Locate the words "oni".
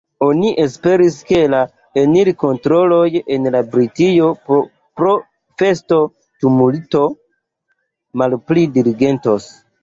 0.25-0.51